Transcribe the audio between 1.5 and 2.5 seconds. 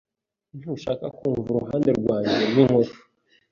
uruhande rwanjye